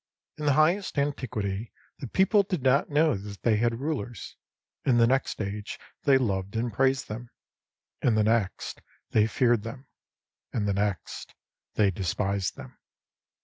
[0.39, 4.35] In the highest antiquity, the people did not know that they had rulers.
[4.83, 7.29] In the next age they loved and praised them.
[8.01, 9.85] In the next, they feared them.
[10.55, 11.35] In the next,
[11.75, 12.79] they despised them.